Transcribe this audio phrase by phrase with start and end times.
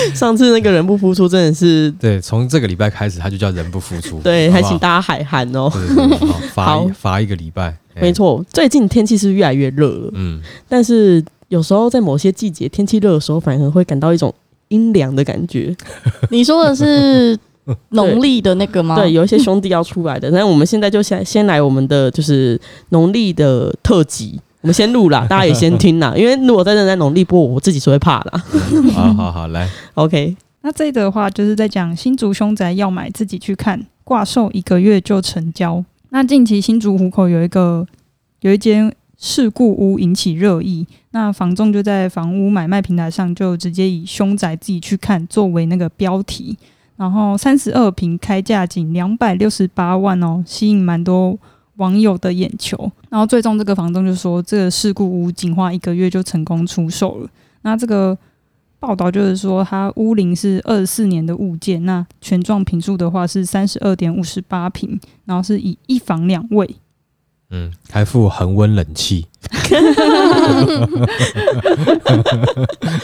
[0.14, 4.20] 上次那个人不付出真的是，对，从这个礼拜开始，他就叫人不付出。
[4.24, 5.68] 对，好好还请大家海涵哦。
[5.68, 5.78] 好
[6.54, 7.76] 罚一罚一个礼拜。
[7.94, 14.32] 哎没，错，最近天气是越来越热了，嗯，但是有时候在某些季节天气热的时候，反而会感到一种
[14.68, 15.74] 阴凉的感觉。
[16.30, 17.36] 你说的是
[17.90, 18.94] 农历的那个吗？
[18.94, 24.40] 对，有一些兄弟要出来的，那我们现在就先先来我们的就是农历的特辑。
[24.60, 28.44] 我们先录啦， 大家也先听啦，因为如果真的在农历播，我自己是会怕啦。
[28.92, 35.84] 好好好，来， OK，那这的话就是在讲新竹凶宅要买自己去看，挂售一个月就成交。
[36.10, 37.86] 那近期新竹湖口有一个
[38.40, 46.56] 有一间事故屋引起热议，那房仲就在房屋买卖平台上就直接以凶宅自己去看作为那个标题，
[46.96, 51.38] 然后三十二平开价仅两百六十八万哦，吸引蛮多
[51.78, 52.90] 网友的眼球。
[53.08, 57.28] 然后最终这个房东就说，这个事故屋仅花一个月就成功出售了。
[57.62, 58.16] 那这个
[58.78, 66.76] 报道就是说，它屋龄是二十四年的物件，那全幢平数的话是三十二点五十八平，然后是以一房两卫。
[67.50, 69.26] 嗯，还附恒温冷气。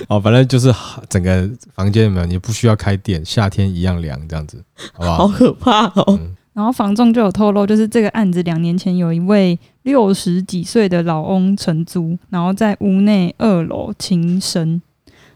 [0.08, 0.72] 哦，反正就是
[1.08, 5.17] 整个房间有没有，你不需要开电，夏天一样凉，这样子，好不好？
[5.17, 6.19] 好可怕哦。
[6.20, 14.80] 嗯然后房仲就有透露，就是这个案子两年前有一位六十几岁的老翁承租，然后在屋内二楼轻生，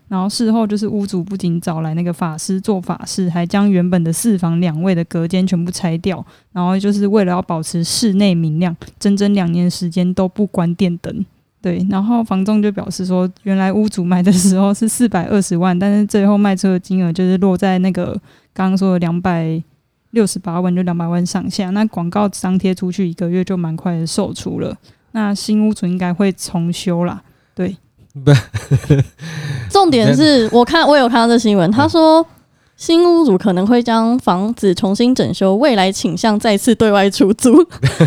[0.07, 11.27] 然后事后就是屋主不仅找来那个法师做法事，还将原本的四房两卫的隔间全部拆掉，然后就是为了要保持室内明亮，整整两年时间都不关电灯。
[11.61, 18.13] 对，然后房仲就表示说，原来屋主买的时候是四百二十万，但是最后卖出的金额就是落在那个
[18.55, 19.61] 刚刚说的两百
[20.11, 21.71] 六十八万，就两百万上下。
[21.71, 24.77] 那广告张贴出去一个月就蛮快的售出了。
[25.13, 27.23] 那新屋主应该会重修啦。
[27.55, 27.77] 对
[29.71, 32.25] 重点是 我看我有看到这新闻，他说
[32.77, 37.55] 新屋主可能会将房子重新整修，未来倾向再次对外出租，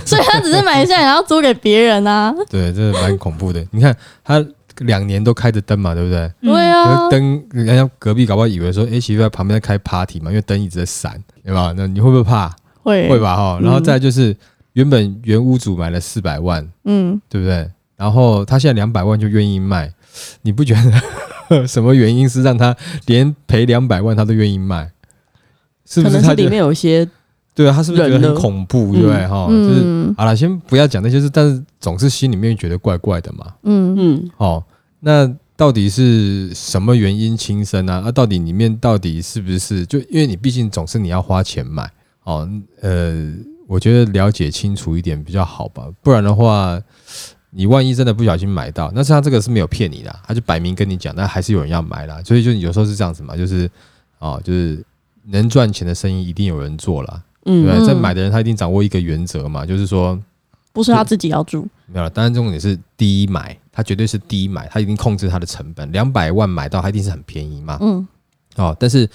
[0.05, 2.33] 所以他只是买下来然后租给别人啊。
[2.49, 3.65] 对，这蛮恐怖的。
[3.71, 4.43] 你看他
[4.81, 6.19] 两年都开着灯嘛，对不对？
[6.41, 11.73] 嗯对啊，灯，人家隔壁搞不好以为说，哎、媳妇在旁边在开 party 嘛，因为灯一直在闪，对吧？
[11.75, 12.49] 那你会不会怕？
[12.83, 13.19] 会会？
[13.19, 13.57] 吧，哈。
[13.59, 14.35] 嗯然后再就是
[14.73, 17.69] 原本原屋主买了四百万，嗯，对不对？
[17.95, 19.93] 然后他现在两百万就愿意卖，
[20.41, 20.73] 你不觉
[21.49, 22.75] 得 什么原因是让他
[23.05, 24.91] 连赔两百万他都愿意卖？
[25.85, 27.07] 是不是他可能是里面有一些
[27.53, 27.73] 对啊？
[27.75, 28.93] 他是不是觉得很恐怖？
[28.93, 29.27] 对不对？
[29.27, 33.53] 哈、嗯就是好了，先不要讲那些事，但是总是心里面觉得怪怪的嘛。
[33.63, 34.63] 嗯嗯，哦，
[35.01, 38.03] 那到底是什么原因轻生啊？
[38.05, 41.91] 啊，到底里面到底是不是就因为你毕竟总是你要花钱买
[42.23, 42.47] 哦，
[42.81, 43.33] 呃，
[43.67, 46.79] 我觉得了解清楚一点比较好吧，不然的话，
[47.49, 53.69] 你万一真的不小心买到，那他这个是没有骗你的，他就摆明跟你讲，但还是有人要买啦，所以就有时候是这样子嘛，就是
[54.19, 54.83] 哦，就是
[55.25, 57.73] 能赚钱的生意一定有人做啦，嗯，对？
[57.75, 60.19] 嗯在买的人他一定掌握一个原则嘛，就是说。
[60.73, 67.77] 不是他自己要住，没有了，当然重点是第一买，它绝对是低买，它一定控制它的成本，两百万买到它一定是很便宜嘛。
[67.81, 68.07] 嗯
[68.57, 69.09] 哦，但是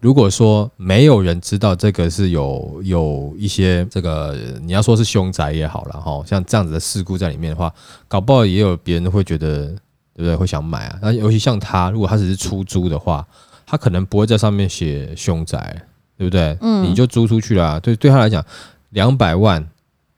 [0.00, 7.70] 如果说没有人知道这个是有有一些这个你要说是凶宅也好了哈，像这样子的事故在里面的话，
[8.08, 9.76] 搞不好也有别人会觉得对
[10.16, 10.98] 不对会想买啊。
[11.02, 13.26] 那尤其像他，如果他只是出租的话，
[13.66, 15.82] 他可能不会在上面写凶宅，
[16.16, 16.56] 对不对？
[16.62, 18.42] 嗯你就租出去了啊、对对他来讲，
[18.90, 19.68] 两百万。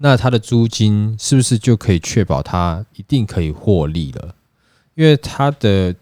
[0.02, 4.34] 那它的租金是不是就可以确保它一定可以获利了？
[4.94, 5.94] 因为它的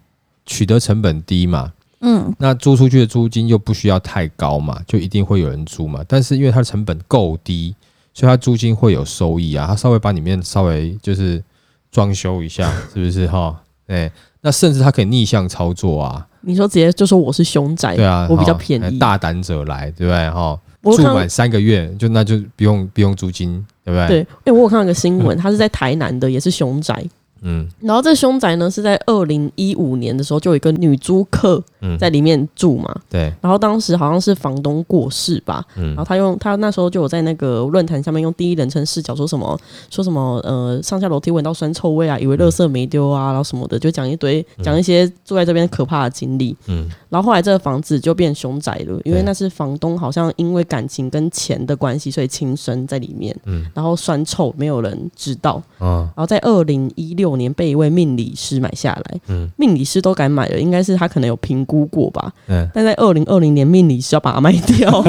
[0.46, 6.04] 取得成本低嘛，嗯那租出去的租金又不需要太高嘛，就一定会有人租嘛。
[6.06, 7.74] 但是因为它的成本够低，
[8.14, 9.66] 所以它租金会有收益啊。
[9.66, 11.42] 它稍微把里面稍微就是
[11.90, 13.60] 装修一下， 是不是哈？
[13.88, 14.10] 哎，
[14.42, 18.98] 那甚至它可以逆向操作啊，你说直接就说我是凶宅，对啊，我比较哈便宜。
[18.98, 20.56] 大胆者来，对不对哈？
[20.82, 24.08] 我住满三个月就那就不用不用租金，对不对？
[24.08, 27.04] 对，因为我有看到一个新闻，他是在台南的，也是熊宅，
[27.42, 27.68] 嗯。
[27.80, 32.94] 然后这凶宅呢是在二零一五年的时候，就有一个女租客嗯，在里面住嘛。
[33.08, 35.88] 对，然后当时好像是房东过世吧，嗯。
[35.88, 39.58] 然后他用他那时候就有在那个论坛上面用第一人称视角说什么
[39.90, 46.56] 说什么呃上下楼梯闻到酸臭味啊，以为垃圾没丢啊，然后什么的，就讲一堆讲一些住在这边可怕的经历。
[46.66, 46.88] 嗯。
[47.08, 53.64] 然后后来这个房子就变凶宅了，因为那是房东好像因为感情跟钱的关系，所以轻生在里面，嗯。
[53.74, 55.62] 然后酸臭没有人知道。
[55.78, 56.08] 哦。
[56.14, 62.32] 然后在二零一六年被一位命理师买下来，嗯命理师都敢买了，应该是他可能有评估过吧。
[62.48, 64.90] 嗯，但在二零二零年，命理师要把它卖掉。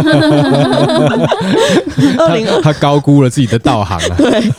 [2.17, 4.15] 二零他他高估了自己的道行啊。
[4.17, 4.51] 对，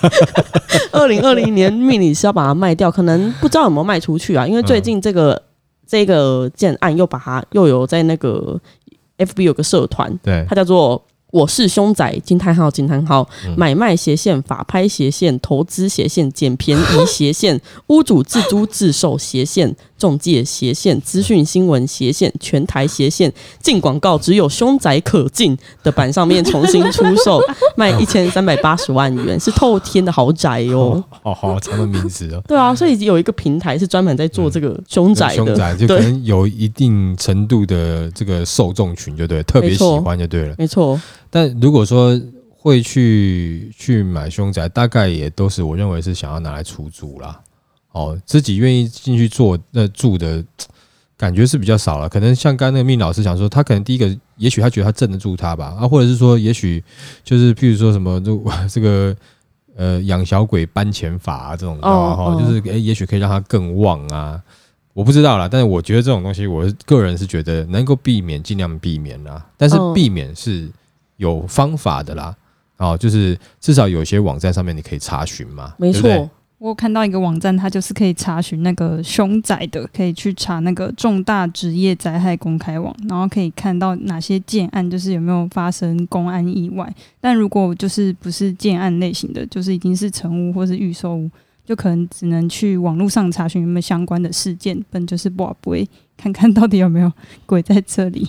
[0.93, 4.47] 二零二零年命理师要把它卖掉，可能不知道有没有卖出去啊？
[4.47, 5.43] 因为最近这个、
[5.87, 8.61] 这个建案又把它又有在那个
[9.19, 11.03] FB 有个社团，对它叫做。
[11.31, 27.41] 我是凶宅惊叹号惊叹号嗯买卖斜线法拍斜线投资斜线捡便宜斜线屋主自租自售斜线中介斜线资讯新闻斜线全台斜线进广告只有凶宅可进的版上面重新出售
[27.77, 31.03] 卖一千三百八十万元是透天的豪宅哦。
[31.23, 32.43] 哦，好好长的名字哦。
[32.49, 40.55] 对啊，所以有一个平台是专门在做这个凶宅的，凶宅就可，能有一定程度的这个受众群，就对，特别喜欢就对了。
[40.59, 40.99] 没错，
[41.31, 47.41] 但如果说会去去买凶宅，大概也都是我认为是想要拿来出租啦。
[47.93, 50.44] 哦，自己愿意进去做那住的
[51.17, 52.09] 感觉是比较少了。
[52.09, 56.82] 可能像刚刚那个命老师讲说，他可能第一个，也许他觉得他镇得住他吧，啊，或者是说，也许
[57.25, 59.17] 就是譬如说什么，就这个
[59.75, 61.79] 呃养小鬼搬钱法啊这种？
[61.82, 64.41] 哦哈、就是诶、也许可以让他更旺啊。
[64.93, 69.44] 我不知道啦，但是我觉得这种东西，我个人是觉得能够避免尽量避免啦。
[69.56, 70.69] 但是嗯避免是
[71.20, 72.34] 有方法的啦，
[72.78, 76.17] 哦，就是至少有些网站上面你可以查询嘛，没对对？
[76.17, 86.90] 错，我有看到一个网站，它就是可以查询那个凶宅的，可以去查那个重大职业灾害公开网，然后可以看到哪些建案就是有没有发生公安意外。
[87.20, 91.31] 但如果就是不是建案类型的，就是已经是成屋或是预售屋，
[91.70, 97.12] 就可能只能去网络上查询有没有相关的事件，本就是不不会看看到底有没有
[97.46, 98.28] 鬼在这里。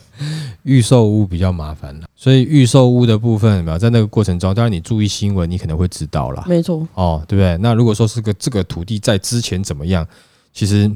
[0.62, 6.44] 预售屋比较麻烦了，所以预售屋的部分有没有在那个过程中，当然你注意新闻，你可能会知道啦。
[6.46, 7.56] 没错，哦，对不对？
[7.62, 10.06] 那如果说是个这个土地在之前怎么样，
[10.52, 10.94] 其实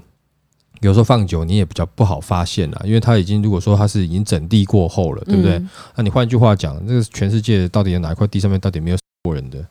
[0.83, 5.53] 有时候放久你也比较不好发现啦，因为它已经如果说它是已经整地过后了，对不对？
[5.55, 9.67] 嗯那你换句话讲，这个全世界到底有哪一块地上面到底没有死过人的？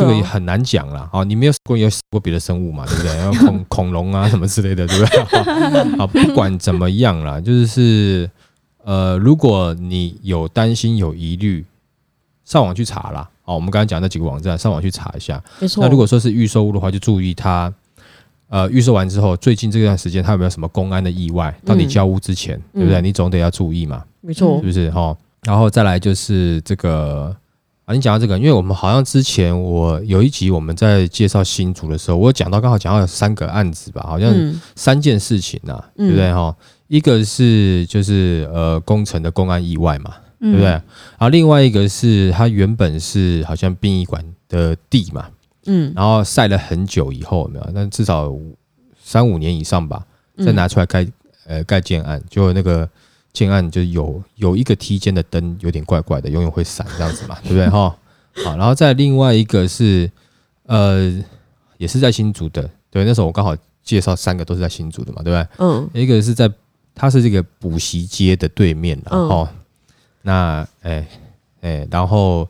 [0.00, 1.08] 这个也很难讲啦。
[1.12, 3.16] 哦，你没有死过，也有死过别的生物嘛，对不对？
[3.16, 5.98] 然 后恐恐龙啊什么之类的，对不对？
[5.98, 8.28] 啊，不管怎么样啦，就是
[8.84, 11.64] 呃，如果你有担心、有疑虑，
[12.44, 13.28] 上网去查啦。
[13.44, 15.42] 哦，我们刚刚讲那几个网站，上网去查一下。
[15.60, 15.82] 没错。
[15.84, 17.70] 那如果说是预售屋的话，就注意它，
[18.48, 21.54] 呃，预售完之后，最近这段时间它有没有什么公安的意外？
[21.64, 23.00] 到你嗯交屋之前，对不对？
[23.00, 24.90] 嗯你总得要注意嘛，没错是，不是？
[24.92, 27.36] 哈，然后再来就是这个
[27.84, 36.32] 啊，你讲到这个，因为我们好像之前我有一集我们在介绍新竹的时候，我讲到刚好讲到有三个案子吧，好像嗯三件事情呐、嗯对不对？
[36.32, 36.56] 哈，
[36.88, 40.70] 一个是就是呃工程的公安意外嘛，对对不对？
[40.70, 40.82] 然
[41.20, 45.26] 后另外一个是它原本是好像殡仪馆的地嘛，
[45.66, 47.68] 嗯，然后晒了很久以后，有没有？
[47.74, 48.32] 那至少
[49.02, 50.02] 三五年以上吧，
[50.38, 51.06] 再拿出来盖、
[51.46, 52.88] 呃盖建案，就那个
[53.34, 57.94] 建案就有有一个梯间的灯有点怪怪的，永远会闪这样子嘛， 对不对哈？
[58.42, 60.10] 好，然后再另外一个是
[60.64, 61.12] 呃
[61.76, 65.48] 也是在新竹的，对，那时候我刚好介绍三个都是在新竹的嘛，对不对？
[65.58, 66.50] 嗯一个是在
[66.94, 69.48] 它是这个补习街的对面然嗯后、
[70.22, 71.06] 那哎
[71.60, 72.48] 哎，然后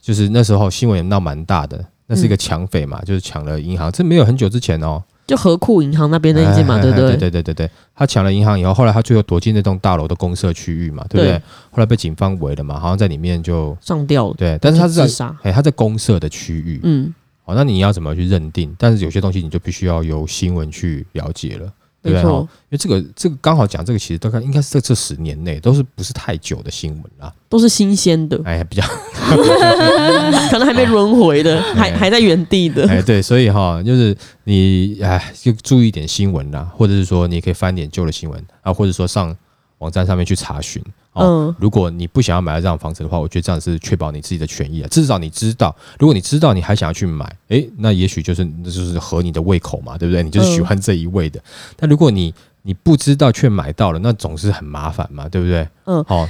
[0.00, 7.10] 就是那时候新闻也闹蛮大的，那是一个抢匪嘛，就是抢了银行，这没有很久之前哦，就河库银行那边那一间嘛，哎对不对？
[7.10, 11.38] 对对对对对，他抢了银行以后，后来他最后躲进那栋大楼的公社区域嘛，对不对？
[11.38, 15.36] 对后来被警方围了嘛，好像在里面就上吊了，对，但是他是在自杀。
[15.42, 18.74] 哎他在公社的区域，嗯，好，那你要怎么去认定？
[18.76, 21.72] 但是有些东西你就必须要由新闻去了解了。
[22.02, 22.22] 对不对？
[22.22, 27.32] 没错，因为这个这个刚好讲这个，其实大概应该是在这十年内都是不是太久的新闻啦。
[27.48, 28.82] 都是新鲜的，哎，比较
[30.50, 32.88] 可能还没轮回的， 还哎还在原地的。
[32.88, 39.36] 哎对，所以哈，就是你哎就注意一点新闻啦，或者是说你可以翻点旧的新闻啊，或者说上
[39.78, 40.82] 网站上面去查询。
[41.12, 44.88] 哦，嗯，如果你不想要买到这样的房子的话，我觉得这样是确保你自己的权益啊。
[44.88, 50.22] 至少你知道，如果你知道你还想要去买，诶，那也许就是那就是合你的胃口嘛，对不对？
[50.22, 51.40] 你就是喜欢这一味的。
[51.76, 55.66] 但如果你你不知道却买到了，那总是很麻烦嘛，对不对？
[55.86, 56.28] 嗯好、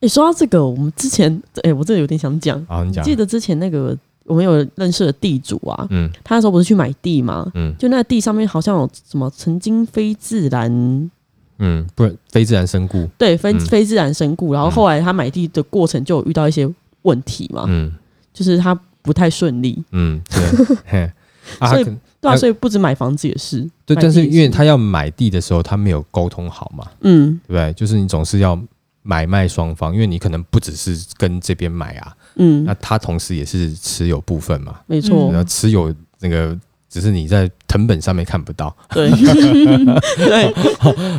[0.00, 7.50] 你说到这个，我们之前，哎，我这有点想讲，好，你讲记得之前那个我们有认识的地主啊，嗯他那时候不是去买地吗？
[7.54, 11.10] 嗯就那地上面好像有什么曾经非自然，
[11.58, 13.60] 嗯，不然非自然身故，对非、嗯。
[13.60, 16.68] 非自然身故，然后后来他买地的过程就有遇到一些
[17.02, 17.92] 问题嘛，嗯。
[18.32, 21.12] 就是他不太顺利，嗯，对， 嘿，
[21.58, 21.84] 啊，所以
[22.20, 24.24] 对啊，所以不止买房子也是，对，但是。
[24.24, 27.40] 因为他要买地的时候，他没有沟通好嘛，嗯。
[27.48, 27.72] 对不对？
[27.72, 28.56] 就是你总是要
[29.02, 32.64] 买卖双方，因为你可能不只是跟这边买啊，嗯。
[32.64, 35.32] 那，他同时也是持有部分嘛，没错。
[35.32, 36.56] 然，后持有那个
[36.88, 39.10] 只是你在成本上面看不到，对。
[39.10, 40.54] 对，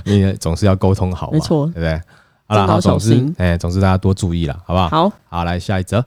[0.05, 1.65] 你总是要沟通好嘛，没错。
[1.67, 2.01] 对不对？
[2.47, 4.89] 好总之哎，总之大家多注意了，好不好？
[4.89, 6.03] 好，好，来下一则，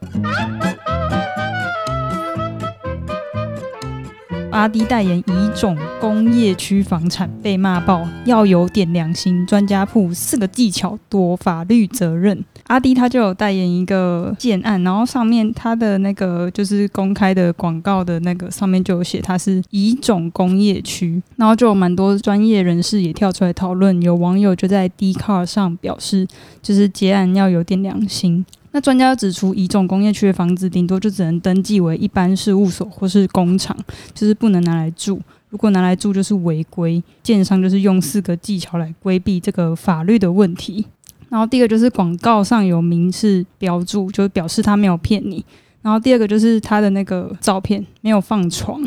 [4.52, 9.46] 阿迪代言乙种工业区房产被骂爆，要有点良心。
[9.46, 12.44] 专家铺四个技巧躲法律责任。
[12.66, 24.00] 阿迪他就有代言一个建案，然后上面他的那个就是公开的广告的那个上面就有写他是乙种工业区，然后就有蛮多专业人士也跳出来讨论。
[24.02, 26.28] 有网友就在 d c a r 上表示，
[26.60, 28.44] 就是结案要有点良心。
[28.72, 33.76] 那专家指出，乙种工业区的房子顶多就只能登记为一般事务所或是工厂。
[34.14, 35.20] 就是不能拿来住。
[35.50, 37.02] 如果拿来住，就是违规。
[37.22, 40.86] 建商就是用四个技巧来规避这个法律的问题。
[41.28, 45.44] 然后第一个就是广告上有明示标注，就是表示他没有骗你。
[45.82, 48.82] 然后第二个就是他的那个照片没有放床，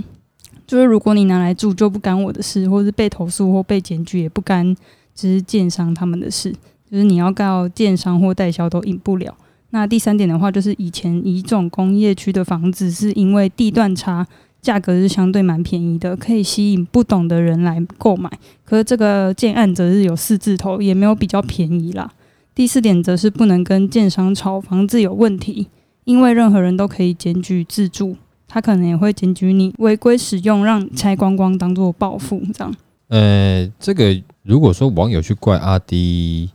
[0.65, 4.75] 就是如果你拿来住就不干我的事，或是被投诉或被检举也不干，
[5.13, 6.51] 只是建商他们的事，
[6.89, 9.35] 就是你要告建商或代销都赢不了。
[9.71, 14.25] 那第三点的话，就是以前乙种工业区的房子是因为地段差，
[14.61, 18.31] 价格是相对蛮便宜的，可以吸引不懂的人来购买。
[18.63, 22.09] 可是这个建案则是有四字头，也没有比较便宜啦。
[22.53, 25.67] 第四点则是不能跟建商吵房子有问题，
[26.05, 28.15] 因为任何人都可以检举自住，
[28.47, 32.73] 他可能也会检举你违规使用，让拆光光当做报复这样。
[33.09, 36.49] 呃，这个如果说网友去怪阿迪，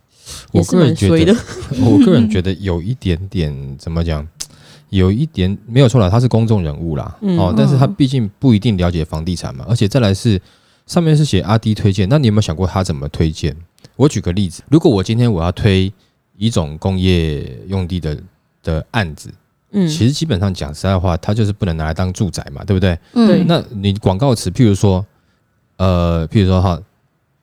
[0.53, 1.35] 我个人觉得
[1.85, 4.27] 我个人觉得有一点点怎么讲，
[4.89, 10.41] 有一点没有错了，他是公众人物啦，嗯哦，但是他毕竟不一定了解房地产嘛，而且再来是
[10.87, 13.57] 上面是写阿迪推荐，那你有没有想过他怎么推荐？
[13.97, 15.93] 我举个例子，如果我今天我要推
[16.37, 18.17] 一种工业用地的
[18.63, 19.31] 的案子，
[19.73, 22.75] 嗯，其实基本上讲实在话，它就是不能拿来当住宅嘛，对。
[22.75, 22.99] 不对？
[23.13, 25.05] 对嗯，那你广告词，譬如说，
[25.77, 26.81] 呃，譬如说哈，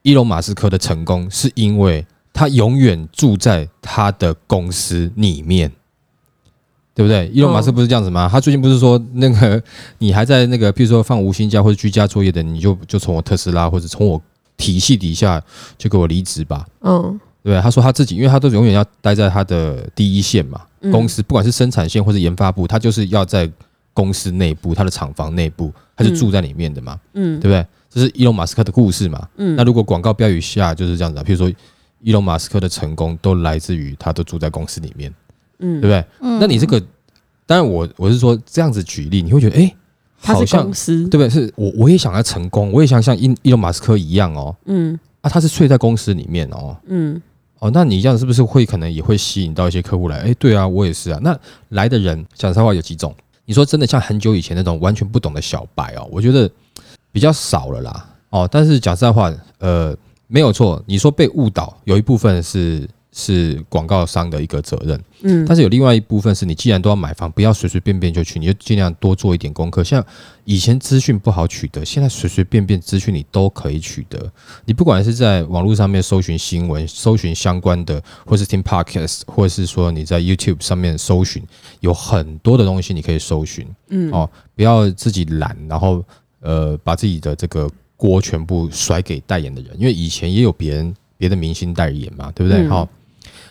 [0.02, 2.06] 伊隆马斯克的成功是因为
[2.38, 5.72] 他永远住在他的公司里面，
[6.94, 7.28] 对不对？
[7.34, 8.30] 伊隆马斯克不是这样子吗？
[8.32, 9.62] 他最近不是说那个
[9.98, 14.22] 你还在那个譬如说放无薪假或者居家作业的，你就就从我特斯拉或者从我
[14.56, 15.42] 体系底下
[15.80, 16.64] 就给我离职吧。
[16.82, 17.60] 嗯，对？
[17.60, 23.50] 他说他自己，因为他都永远要待在他的第一线嘛，嗯公司不管是生产线或者研发部，他就是要在
[23.94, 27.66] 公司内部，他的厂房内部，他是住在里面的嘛，嗯对不对？
[27.90, 29.28] 这是伊隆马斯克的故事嘛。
[29.38, 31.52] 嗯，那如果广告标语下就是这样子啊，譬如说
[32.08, 35.14] 伊隆马斯克的成功都来自于他都住在公司里面，
[35.60, 36.06] 嗯对不对？
[36.22, 36.82] 嗯那你这个，
[37.46, 39.76] 当然我我是说这样子举例，你会觉得哎，诶
[40.22, 41.30] 他是好像公司，对不对？
[41.30, 47.22] 是我我也想要成功，我也想像伊伊隆马斯克一样哦，嗯啊，他是睡在公司里面哦，嗯
[47.60, 50.20] 哦，那你这样是不是会可能也会吸引到一些客户来？
[50.20, 51.20] 哎，对啊，我也是啊。
[51.22, 51.38] 那
[51.70, 53.14] 来的人讲实话有几种？
[53.44, 56.50] 你说真的像很久以前那种完全不懂的小白哦，我觉得
[57.12, 58.10] 比较少了啦。
[58.30, 59.96] 哦，但是讲实在话，呃，
[60.28, 69.84] 没有错，你说被误导，有一部分是是广告商的一个责任，嗯，但是有另外一部分是你既然都要买房，不要随随便便就去，你就尽量多做一点功课。
[69.84, 70.06] 像
[70.44, 74.32] 以前资讯不好取得，现在随随便便资讯你都可以取得。
[74.66, 81.42] 你不管是在网络上面搜寻新闻、搜寻相关的，或是听 podcast，或者是说你在 YouTube 上面搜寻，
[81.80, 83.66] 有很多的东西你可以搜寻。
[83.90, 86.04] 嗯哦，不要自己懒，然后
[86.42, 92.62] 呃把自己的这个锅全部甩给代言的人，因为以前也有别人别的明星代言嘛，对不对？
[92.62, 92.88] 嗯好、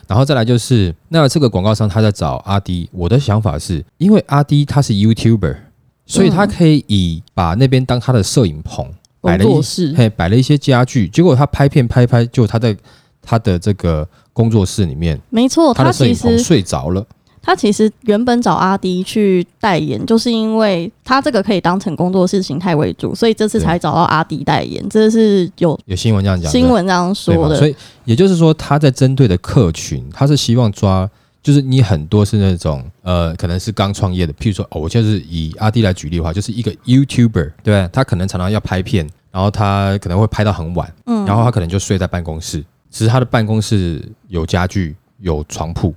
[0.07, 5.57] 然后再来就是，那这个广告商他在找阿迪，我的想法是因为阿迪他是 YouTuber，
[6.05, 8.89] 所以他可以以把那边当他的摄影棚，
[9.19, 12.75] 摆了一嘿摆了一些家具，结果他拍片拍拍，就他在
[13.21, 17.05] 他的这个工作室里面，没错，他的摄影棚睡着了。
[17.47, 27.15] 他其实原本找阿迪去代言，就是因为他这个可以当成工作室形态为主，所以这次才找到阿迪代言，这是有有新闻这样讲，新闻这样？
[27.15, 27.55] 说的。
[27.55, 27.73] 所以
[28.03, 31.09] 也就是说，他在针对的客群，他是希望抓，
[31.41, 37.89] 就是你很多是那种呃，可能是刚创业的，譬如说，哦，我就是以阿迪来举例的话，就是一个 YouTuber，对？
[37.93, 42.61] 他可能常常要拍片，然后他可能会拍到很晚，嗯然后他可能就睡在办公室，
[42.91, 45.95] 只是他的办公室有家具、有床铺，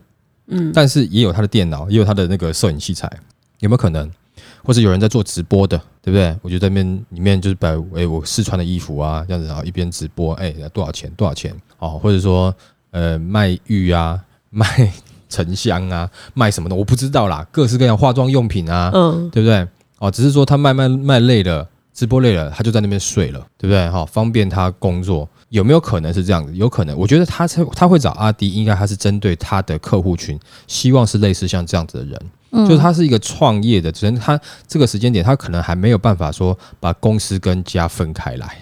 [0.50, 3.10] 嗯但是也有他的电脑，也有他的那个摄影器材，
[3.60, 4.10] 有没有可能？
[4.62, 6.36] 或者有人在做直播的，对不对？
[6.42, 12.54] 我就在面里面就是摆哎我试穿的衣服啊，这样子啊，一边直播，哎多少钱多少钱哦，或者说
[12.90, 14.92] 呃卖玉啊， 卖
[15.30, 19.66] 沉香啊，卖什么的我不知道啦，各式各样化妆用品啊，嗯，对不对？
[19.98, 21.66] 哦，只是说他卖卖卖累了，
[22.00, 23.86] 直播累了，他就在那边睡了，对不对？
[23.90, 26.56] 哈、方便他工作，有没有可能是这样子？
[26.56, 38.56] 有可能，我觉得他才他会找阿迪，应该他是针对他的客户群，希望是类似像这样子的人，嗯就是他是一个创业的，只能他这个时间点，他可能还没有办法说把公司跟家分开来，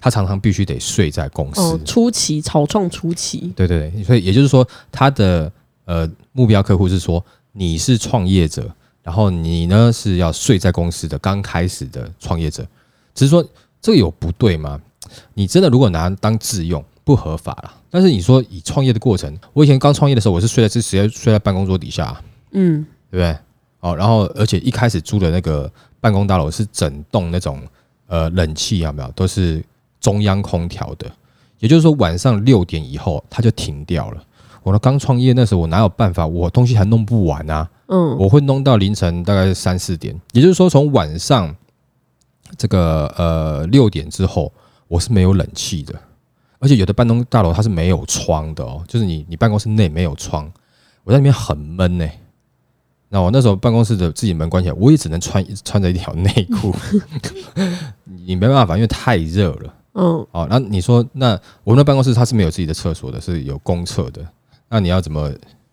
[0.00, 1.60] 他常常必须得睡在公司。
[1.60, 5.52] 哦，初期草创初期，对对对，所以也就是说，他的
[5.84, 8.68] 呃目标客户是说你是创业者，
[9.04, 12.66] 然后你呢是要睡在公司的刚开始的创业者，
[13.14, 13.44] 只是说
[13.80, 14.80] 这个有不对吗？
[15.34, 22.20] 你真的如果拿当自用不合法啦，但是你说以创业的过程，我以前刚创业的时候，我是睡在是直接睡在办公桌底下，
[22.52, 23.36] 嗯，对不对？
[23.80, 27.60] 哦，然后而且一开始租的那个办公大楼是整栋那种
[28.06, 29.10] 呃冷气有没有？
[29.12, 29.64] 都是
[30.00, 31.10] 中央空调的，
[31.58, 34.22] 也就是说晚上六点以后它就停掉了。
[34.62, 41.52] 我呢刚创业那时候我哪有办法，我东西还弄不完啊，嗯，我会弄到凌晨大概三四点，也就是说从晚上
[42.56, 44.52] 这个呃六点之后
[44.88, 45.94] 我是没有冷气的，
[46.58, 50.50] 而且有的办公大楼它是没有窗的哦，就是你你办公室内没有窗，
[51.04, 52.08] 我在里面很闷呢、
[53.08, 56.30] 那我那时候办公室的自己门关起来，我也只能穿穿着一条内
[56.60, 56.74] 裤，
[58.04, 59.74] 你没办法，因为太热了。
[59.94, 64.24] 嗯，哦，那你说，那我们的办公室它是没有自己的厕所的，是有公厕的。
[64.68, 65.28] 那你要怎么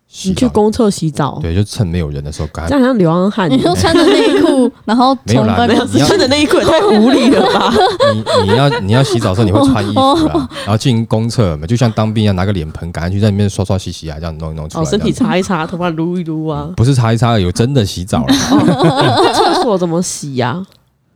[0.08, 0.30] 洗？
[0.30, 2.68] 你去公厕洗澡，对，就趁没有人的时候赶快。
[2.68, 7.72] 这样好像流浪汉，你就穿着内裤，然后没有啦没有你要穿的内裤也太无理了吧？
[8.14, 14.84] 你你要你要洗澡的时候，你会穿衣服啊，然后进公厕嘛，就像当兵一样，拿个脸盆赶快去在里面刷刷洗洗啊，这样弄一弄出来。
[14.84, 16.70] 哦，身体擦一擦，头发撸一撸啊。
[16.76, 20.64] 不是擦一擦，有真的洗澡了那厕所怎么洗呀？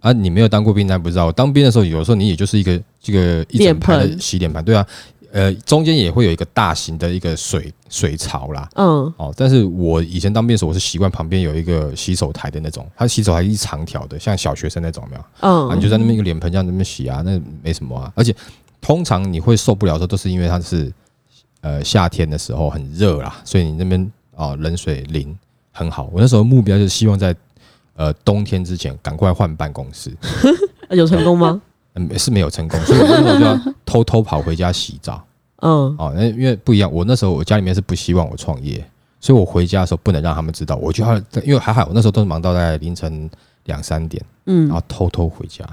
[0.01, 0.13] 啊！
[0.13, 1.31] 你没有当过兵，那不知道。
[1.31, 4.85] 当兵的时候，有的时候你也就是一个这个一整排的脸盆洗脸盆，对啊，
[5.33, 8.69] 呃，中间也会有一个大型的一个水水槽啦。
[8.75, 15.23] 嗯，哦，但是我以前当兵的时候，我是习惯旁边有一个洗手台的那种，它洗手台一长条的，像小学生那种，没有？
[15.49, 18.13] 啊，你就嗯，在那边一个脸盆这样在那边洗啊，那没什么啊。
[18.15, 18.35] 而且
[18.83, 20.93] 通常你会受不了的时候，都是因为它是
[21.63, 25.35] 呃夏天的时候很热啦，所以你那边啊冷水淋
[25.73, 26.11] 很好。
[26.13, 27.35] 我那时候目标就是希望在
[27.97, 30.15] 呃冬天之前赶快换办公室，
[30.91, 31.59] 有成功吗？
[31.95, 35.23] 嗯是没有成功，所以我那时候就要偷偷跑回家洗澡。
[35.63, 38.85] 嗯，哦，那因为不一样，我那时候我家里面是不希望我创业，
[39.21, 43.31] 所以我回家的时候不能让他们知道，我就要因为还好，我那时候都是忙到在凌晨
[43.65, 44.67] 两三点，嗯。
[44.69, 45.65] 然，后偷偷回家，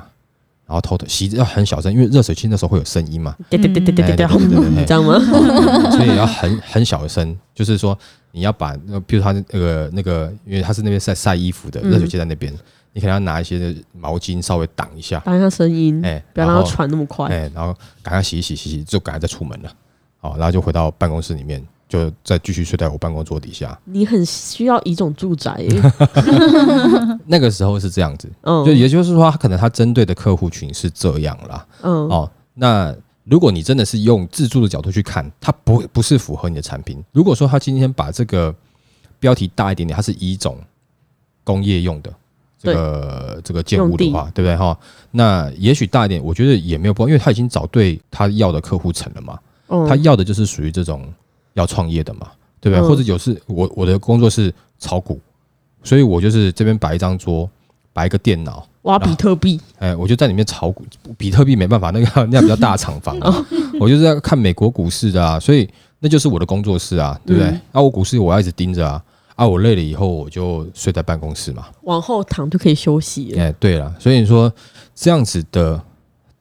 [0.67, 5.19] 然后偷偷洗要很小声，因为热水器那时候会有声音嘛，对对对对对对对，哎对对对对这样吗？
[5.97, 7.97] 所以要很很小声，就是说
[8.31, 11.89] 你要把那，比如他那个那个，因为他是那边晒晒衣服的，嗯。
[11.89, 12.53] 热水器在那边，
[12.93, 17.27] 你可能要拿一些毛巾稍微挡一下，挡一下声音，哎，不要让它传那么快。
[17.27, 19.71] 哎，然后赶快洗一洗洗洗，就赶快再出门了，
[20.19, 23.79] 好，然后就回到办公室里面，就再继续睡在我办公桌底下。
[23.85, 25.81] 你很需要一种住宅耶，
[27.25, 31.65] 那个时候是这样子，嗯，就也就是说，他可能他针对的客户群是这样啦。
[31.81, 37.03] 嗯，哦，那如果你真的是用自助的角度去看，它不不是符合你的产品。
[37.11, 38.53] 如果说他今天把这个
[39.19, 40.57] 标题大一点点，它是一种
[41.43, 42.11] 工业用的
[42.61, 44.77] 这个这个建物的话，对不对哈？
[45.11, 49.39] 那也许大一点，我觉得也没有不好，因为他已经找对他要的客户层了嘛。
[49.69, 51.07] 嗯他要的就是属于这种
[51.53, 52.27] 要创业的嘛，
[52.59, 52.83] 对不对？
[52.83, 55.19] 嗯或者有是我我的工作是炒股，
[55.83, 57.47] 所以我就是这边摆一张桌，
[57.93, 60.83] 摆一个电脑，挖比特币，哎，我就在里面炒股，
[61.17, 63.45] 比特币没办法，那个 那样比较大的厂房啊，
[63.79, 65.69] 我就是在看美国股市的啊，所以
[65.99, 67.51] 那就是我的工作室啊，对不对？
[67.51, 69.03] 嗯啊，我股市我要一直盯着啊，
[69.39, 73.41] 啊，我累了以后我就睡在办公室嘛，往后躺就可以休息了。
[73.41, 74.53] 哎，对了，所以你说
[74.93, 75.81] 这样子的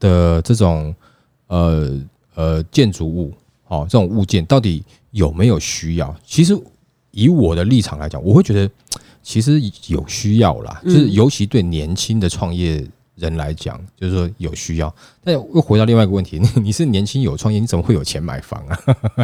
[0.01, 0.93] 的这种
[1.47, 1.97] 呃
[2.35, 3.33] 呃建筑物，
[3.69, 4.83] 哦，这种物件到底
[5.13, 6.13] 有没有需要？
[6.27, 6.61] 其实
[7.13, 8.69] 以我的立场来讲，我会觉得
[9.23, 12.85] 其实有需要啦，嗯就是尤其对年轻的创业
[13.18, 14.94] 人来讲，就是说有需要。
[15.22, 18.78] 但又回到另外一个问题，你 你是年轻有创业，你怎么会有钱买房啊？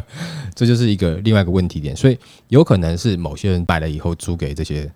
[0.54, 1.94] 这就是一个另外一个问题点。
[1.96, 4.90] 所以有可能是某些人买了以后租给这些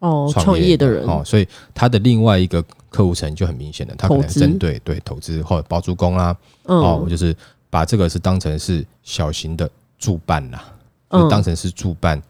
[0.00, 7.36] 哦，创创业的人，哦，所以他的另外一个客户层就很明显的，他可能针对对投资或者包租公啊，哦，就是
[7.68, 10.64] 把这个是当成是小型的助办啦，
[11.08, 12.20] 嗯就当成是助办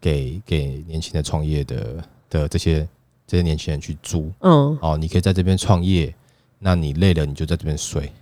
[0.00, 2.86] 给给年轻的创业的的这些
[3.26, 4.30] 这些年轻人去租。
[4.40, 6.14] 嗯，哦，你可以在这边创业，
[6.58, 8.12] 那你累了你就在这边睡，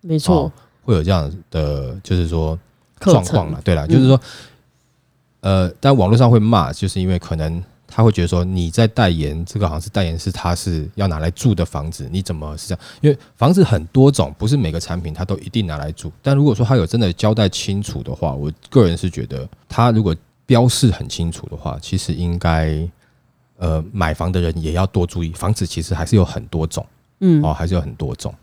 [0.00, 0.44] 没错。
[0.44, 0.52] 哦，，
[0.84, 2.58] 会有这样的就是说
[3.00, 4.20] 状况了，对啦，就是说，
[5.40, 12.84] 呃，但网络上会骂，就是因为可能他会觉得说你在代言这个好像是代言是他是要拿来住的房子，你怎么是这样？
[13.00, 16.12] 因为房子很多种，不是每个产品他都一定拿来住。
[16.22, 22.88] 但如果说他有真的交代清楚的话，我个人是觉得他如果标示很清楚的话，其实应该
[23.58, 26.84] 呃买房的人也要多注意，房子其实还是有很多种
[27.20, 28.34] 嗯，哦，还是有很多种。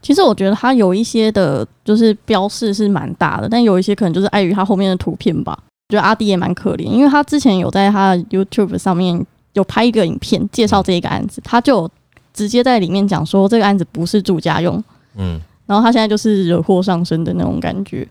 [0.00, 5.58] 其实我觉得它有一些的，就是标示是蛮大的，但有一些可能就是碍于它后面的图片吧。
[5.90, 11.90] 觉得阿迪也蛮可怜，因为他之前有在他的 YouTube 上面有拍一个影片介绍这一个案子，他就
[12.32, 14.80] 直接在里面讲说这个案子不是住家用，
[15.16, 18.06] 嗯，然后他现在就是惹祸上身的那种感觉。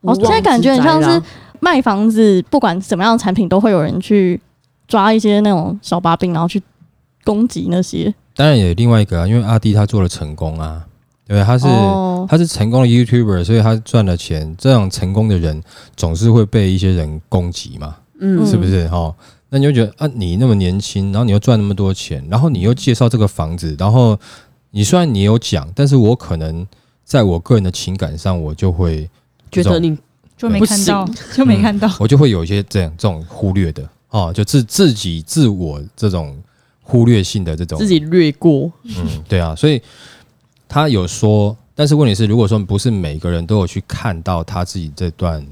[0.00, 1.22] 我现在感觉很像是
[1.60, 4.40] 卖房子，不管什么样的产品，都会有人去
[4.88, 6.60] 抓一些那种小把柄，然后去
[7.22, 8.12] 攻击那些。
[8.34, 10.84] 当然也有另外一个啊，因为阿弟他做了成功啊，
[11.26, 11.44] 对？
[11.44, 14.54] 他是、哦，他是成功的 YouTuber，所以他赚了钱。
[14.56, 15.62] 这样成功的人
[15.94, 18.88] 总是会被一些人攻击嘛，嗯是不是？
[18.88, 19.14] 哈，
[19.50, 24.18] 那你就觉得啊，你那么年轻，然后你又赚那么多钱，然后你又介绍这个房子，然后
[24.70, 26.66] 你虽然你有讲，但是我可能
[27.04, 29.10] 在我个人的情感上，我就会
[29.50, 29.98] 觉得你
[30.36, 31.90] 就没看到，就没看到。
[31.98, 36.36] 我就会有一些这样这种忽略的哦，就自自己自我这种
[36.82, 39.80] 忽略性的这种自己略过，嗯，对啊，所以
[40.66, 45.46] 他有说，但是问题是，如果说不是每个人都有去看到他自己这段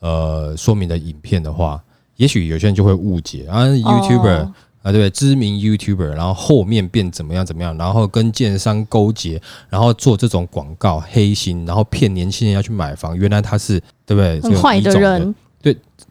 [0.00, 1.82] 呃说明的影片的话，
[2.16, 5.10] 也许有些人就会误解啊，YouTuber、哦啊，对不对？
[5.10, 14.40] 知名 YouTuber，然后后面变怎么样怎么样，然后跟建商勾结，然后做这种广告黑心，然后骗年轻人要去买房，原来他是对不对？
[14.40, 15.34] 很坏的人，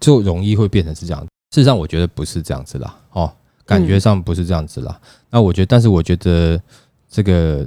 [0.01, 1.25] 就容易会变成是这样。
[1.55, 3.31] 事实上，我觉得不是这样子啦，哦，
[3.65, 4.99] 感觉上不是这样子啦。
[5.29, 6.61] 那我觉得，但是我觉得
[7.09, 7.65] 这个，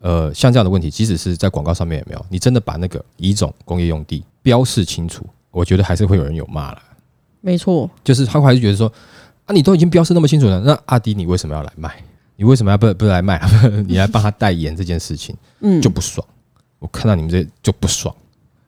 [0.00, 6.82] 呃，像这样的问题，即使是在广告上面也没有，你真的把那个乙种工业用地标示清楚，我觉得还是会有人有骂了。
[7.40, 8.92] 没错，就是他会还是觉得说，
[9.44, 12.02] 啊，你都已经标示那么清楚了，那阿迪你为什么要来卖？
[12.34, 13.40] 你为什么要不不来卖？
[13.86, 16.26] 你来帮他代言这件事情嗯，就不爽。
[16.80, 18.12] 我看到你们这就不爽，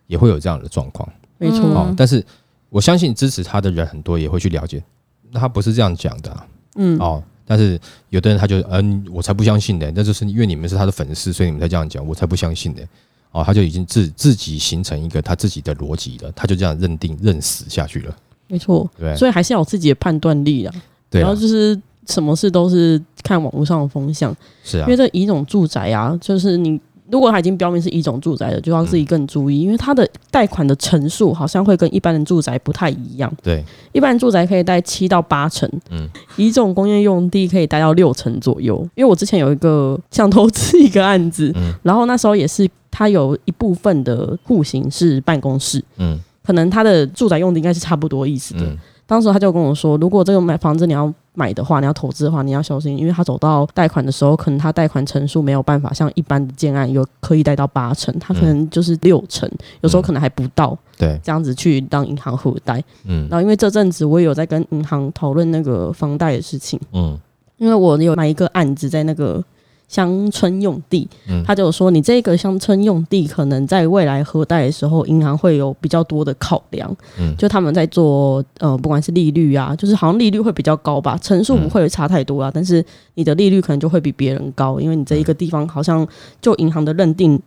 [0.06, 1.06] 也会有这样的状况。
[1.36, 2.24] 没错，但是
[2.70, 4.82] 我相信支持他的人很多，也会去了解，
[5.30, 7.22] 那他不是这样讲的啊、嗯，哦。
[7.50, 12.82] 但是有的人他就嗯、我才不相信呢，那就是因为你们是他的粉丝，所以你们才这样讲，我才不相信呢。
[13.30, 18.14] 哦，他就已经自自己形成一个他自己的逻辑了，他就这样认定认死下去了，
[18.48, 19.16] 没错，对？
[19.16, 20.74] 所以还是要有自己的判断力啊。
[21.08, 26.78] 对啊然后，就是什么事都是看网络上的风向，是啊因为，这一种住宅啊，就是你
[27.10, 33.32] 如果它已经标明是一种住宅了，就要自己更注意，因为它的贷款的成数好像会跟一般的住宅不太一样。
[33.42, 38.76] 对，一般住宅可以贷七到八成，嗯嗯，乙种工业用地可以贷到六成左右。
[38.94, 48.60] 因为我之前有一个想投资一个案子，嗯然后那时候也是它有一部分的户型是办公室，嗯可能它的住宅用地应该是差不多意思的。
[48.62, 62.84] 嗯当时他就跟我说，如果这个买房子你要买的话，你要投资的话，你要小心，因为他走到贷款的时候，可能他贷款成数没有办法像一般的建案有可以贷到八成，他可能就是六成，有时候可能还不到对，这样子去当银行核贷。
[63.06, 63.26] 嗯。
[63.30, 67.18] 然后因为这阵子我也有在跟银行讨论那个房贷的事情，嗯。
[67.56, 69.42] 因为我有买一个案子在那个
[69.88, 71.42] 乡村用地，嗯。
[71.44, 77.34] 他就有说你这个乡村用地可能在未来核贷的时候，银行会有比较多的考量，嗯。
[77.36, 86.06] 就他们在做呃，不管是利率啊，就是好像利率会比较高吧，层数不会差太多啊，但是你的利率可能就会比别人高，因为你这一个地方好像
[86.40, 87.40] 就银行的认定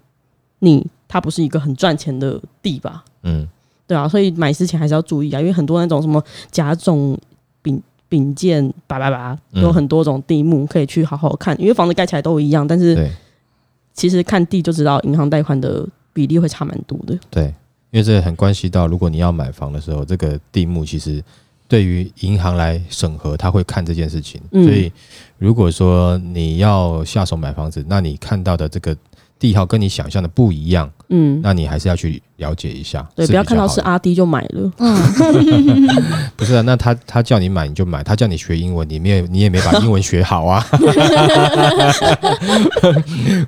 [0.59, 3.47] 你它不是一个很赚钱的地吧，嗯。
[3.87, 7.17] 对啊，所以买之前还是要注意啊，因为很多那种什么甲种
[8.11, 13.09] 丙丙建叭叭叭，嗯有很多种地目可以去好好看，因为房子盖起来都一样，但是
[13.93, 17.17] 其实看地就知道银行贷款的比例会差蛮多的。
[17.29, 17.45] 对，
[17.91, 21.23] 因为这很关系到，如果你要买房的时候，这个地目其实
[21.69, 24.41] 对于银行来审核，他会看这件事情。
[24.51, 24.91] 嗯所以
[25.37, 28.95] 如果说你要下手买房子，那你看到的这个
[29.41, 33.03] 地号跟你想象的不一样，嗯，那你还是要去了解一下。
[33.15, 34.71] 对，不要看到是阿迪就买了。
[34.77, 34.95] 嗯，
[36.37, 36.61] 不是啊？
[36.61, 40.63] 那他他叫你买你就买，他叫你学英文，你没有你也没把英文学好啊。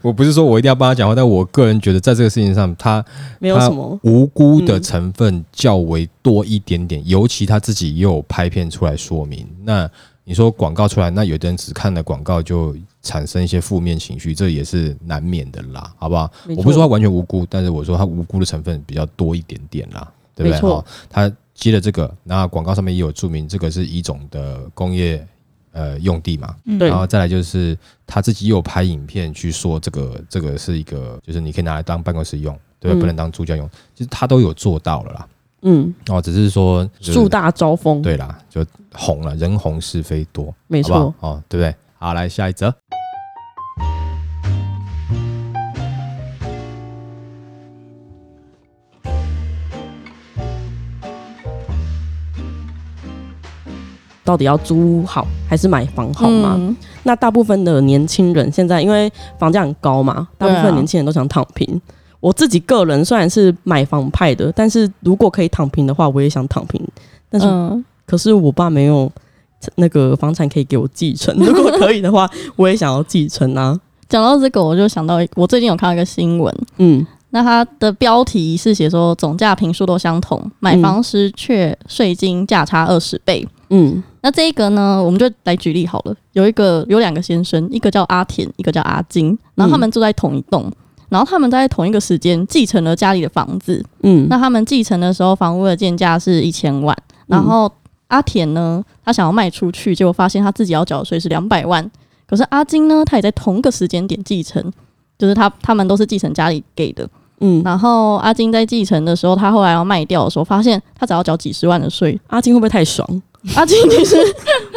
[0.01, 3.05] 我不是说我一定要帮他讲话，但我个人觉得在这个事情上，他
[3.37, 9.47] 没有什么，无辜的成分较为多一点点，尤其他自己又有拍片出来说明。
[9.63, 9.87] 那
[10.23, 16.31] 你说广告出来，那有的人只看了广告就产生一些负面情绪，这也是难免的啦，好不好？
[16.57, 20.83] 我不是说他完全无辜，但是我说他无辜的成分比较多一点点啦，对不对？
[21.09, 25.25] 他接了这个，那广告上面也有注明这个是乙种的工业
[25.71, 32.99] 呃用地嘛，嗯然后再来就是他自己也有拍影片去说这个这个是一个，就是你可以拿来当办公室用，对不对？
[32.99, 35.27] 嗯不能当住家用，其实他都有做到了啦。
[35.65, 41.13] 嗯，哦，只是说就是树大招风，对啦，就红了，人红是非多，没错。
[41.19, 41.73] 哦，对不对？
[41.97, 42.73] 好，来下一则。
[54.23, 56.55] 到底要租好还是买房好吗？
[56.57, 61.81] 嗯那大部分的年轻人现在因为房价很高嘛，大部分年轻人都想躺平。
[62.21, 66.81] 我自己个人虽然是买房派的，但是如果可以躺平的话，我也想躺平。
[67.29, 69.11] 但是、嗯，可是我爸没有
[69.75, 73.77] 那个房产可以给我继承， 如果可以的话，我也想要继承啊。
[74.07, 83.45] 讲到这个，我就想到我最近有看到一个新闻，嗯那它的标题是写说总价平数都相同，买房时却税金价差二十倍。
[83.75, 86.15] 嗯那这一个呢，我们就来举例好了。
[86.33, 90.71] 有一个有两个先生，一个叫阿田，一个叫阿金，然后他们住在同一栋，
[91.09, 93.83] 然后他们在同一个时间继承了家里的房子。
[94.03, 97.69] 嗯那他们继承的时候，房屋的建价是一千万，然后
[98.09, 101.89] 阿田呢，他想要卖出去，结果发现他自己要缴的税是两百万。
[102.25, 104.63] 可是阿金呢，他也在同个时间点继承，
[105.17, 107.09] 就是他他们都是继承家里给的。
[107.41, 113.05] 嗯，然后阿金在继承的时候，他后来要卖掉的时候，发现他只要缴几十万的税，阿金会不会太爽？
[113.55, 114.15] 阿 金其实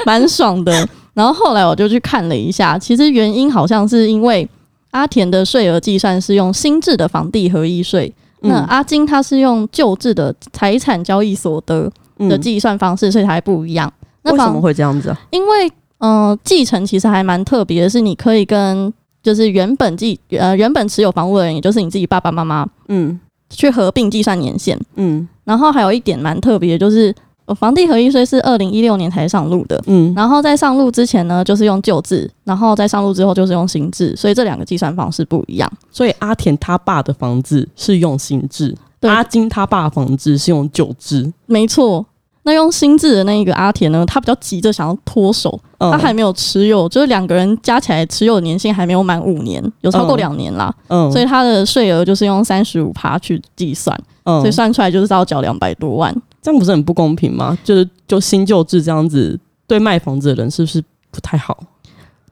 [0.05, 0.89] 蛮爽的。
[1.15, 4.47] 然后后来我就去看了一下，其实原因好像是因为
[4.91, 11.85] 阿田的税额计算是用新制的房地合一税，那嗯阿金他是用旧制的财产交易所得
[12.19, 13.91] 的嗯计算方式，所以才不一样。
[14.23, 15.19] 那为什么会这样子啊？
[15.31, 24.79] 因为呃，继承其实还蛮特别的，是你可以跟就是原本继呃原本持有房屋的人，也就是你自己爸爸妈妈嗯去合并计算年限。
[24.97, 29.83] 嗯然后还有一点蛮特别的，就是呃房地合一税是二零一六年才上路的。
[29.87, 35.71] 嗯，然后在上路之前呢，就是用旧制，然后在上路之后就是用新制，所以这两个计算方式不一样。
[35.91, 41.33] 所以阿田他爸的房子是用新制，阿金他爸的房子是用旧制。
[41.47, 42.05] 没错，
[42.47, 56.15] 那用新制的那一个阿田呢，他比较急着想要脱手，嗯他还没有持有，就是两个人加起来持有年限还没有满五年，有超过嗯两年啦，嗯所以他的税额就是用三十五趴去计算，嗯所以算出来就是要缴两百多万。
[56.41, 57.59] 这样不是很不公平吗？
[57.65, 60.81] 就是就新旧制这样子，对卖房子的人是不是
[61.11, 61.59] 不太好？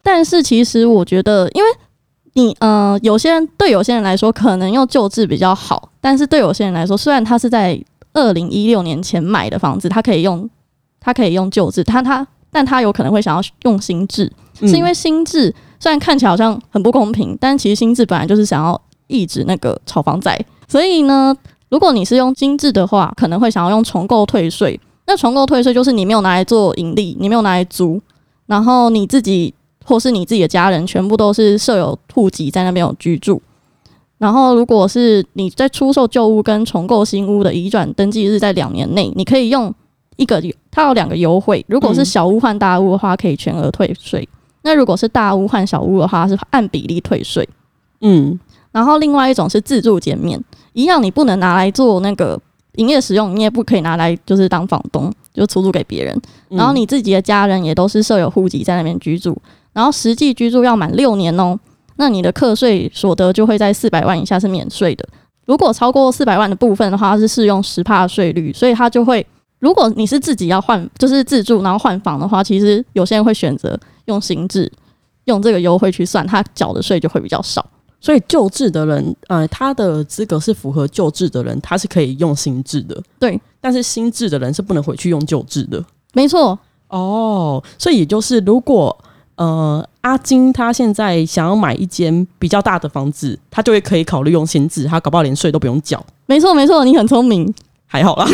[0.01, 1.69] 但是其实我觉得，因为
[2.35, 7.77] 你呃，有些人对有些人来说可能用旧制比较好，但是对有些人来说，虽然他是在
[8.15, 10.49] 二零一六年前买的房子，他可以用
[10.99, 20.35] 他可以用旧制，他他但他有可能会想要用新制，嗯是因为新制虽然看起来好像很不公平，但其实新制本来就是想要抑制那个炒房仔，
[20.67, 21.37] 所以呢，
[21.69, 24.81] 如果你是用新制的话，可能会想要用重购退税。
[25.07, 28.01] 那重购退税就是你没有拿来做盈利，你没有拿来租，
[28.47, 29.53] 然后你自己
[29.85, 33.43] 或是你自己的家人全部都是设有户籍在那边有居住。
[34.25, 39.71] 然后，如果是你在出售旧屋跟重购新屋的移转登记日在两年内，你可以用
[40.17, 41.63] 一个，它有两个优惠。
[41.69, 44.27] 如果是嗯小屋换大屋的话，可以全额退税；
[44.63, 47.47] 那如果是大屋换小屋的话，是按比例退税。
[48.01, 48.41] 嗯
[48.73, 52.41] 然后另外一种是自住减免，一样你不能拿来做那个
[52.77, 56.19] 营业使用，你也不可以拿来就是当房东，就出租给别人。
[56.49, 59.37] 嗯然后你自己的家人也都是设有户籍在那边居住，
[59.75, 61.59] 然后实际居住要满六年哦，
[61.97, 65.09] 那你的课税所得就会在四百万以下是免税的。
[65.47, 69.27] 如果超过四百万的部分的话，它是适用十帕的税率，所以它就会，
[69.59, 74.71] 如果你是自己要换，就是自住然后换房的话，其实有些人会选择用新制，
[75.25, 77.65] 用这个优惠去算，他缴的税就会比较少。
[78.01, 83.03] 所以旧制的人，呃，他的资格是符合旧制的人，他是可以用新制的。
[83.19, 85.83] 对，但是新制的人是不能回去用旧制的。
[86.13, 88.95] 没错，哦，所以也就是如果
[89.37, 97.53] 呃阿金他现在想要买一间比较大的房子，他就会可以考虑用闲置，他搞不好连税都不用缴，没错，没错，你很聪明，
[97.87, 98.27] 还好啦。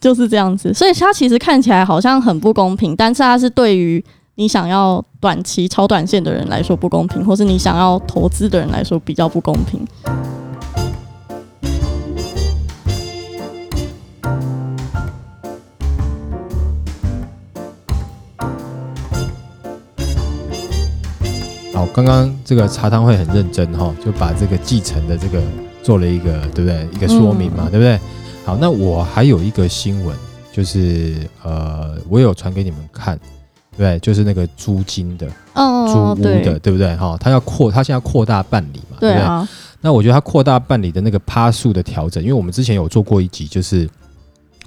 [0.00, 0.72] 就是这样子。
[0.72, 4.04] 所以他其实看起来好像很不公平，但是他是对于
[4.36, 9.84] 你想要短期超短线的人来说不公平，或是你想要投资的人来说比较不公平。
[21.78, 25.40] 好，刚刚这个茶汤会很认真哈，就把这个继承的这个
[25.80, 26.88] 做了一个对不对？
[26.92, 28.00] 一个说明嘛，嗯对不对？
[28.44, 30.16] 好，那我还有一个新闻，
[30.50, 31.14] 就是
[31.44, 33.16] 呃，我有传给你们看，
[33.76, 33.96] 对不对？
[34.00, 36.96] 就是那个租金的、租哦，屋的，对，对不对？
[36.96, 39.16] 哈，他要扩，他现在要扩大办理嘛，对
[39.80, 43.88] 那我觉得他扩大办理的那个趴数的调整，因为我们之前有做过一集，就是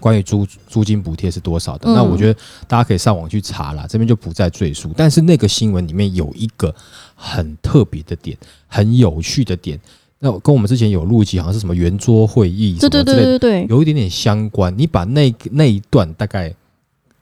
[0.01, 1.89] 关于租租金补贴是多少的。
[1.89, 2.37] 嗯那我觉得
[2.67, 4.91] 大家可以上网去查啦，这边就不再赘述。
[4.97, 6.75] 但是那个新闻里面有一个
[7.15, 8.37] 很特别的点，
[8.67, 9.79] 很有趣的点，
[10.19, 14.75] 那跟我们之前有录集，好像是什么圆桌会议什对对么之类的，对对对，有一点点相关。
[14.77, 16.53] 你把那那一段大概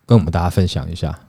[0.05, 1.19] 跟我们大家分享一下。